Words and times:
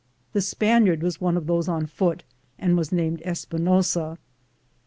The 0.33 0.41
Spaniard 0.41 1.03
was 1.03 1.21
one 1.21 1.37
of 1.37 1.45
those 1.45 1.67
on 1.67 1.85
foot, 1.85 2.23
and 2.57 2.75
was 2.75 2.91
named 2.91 3.21
Espinosa. 3.23 4.17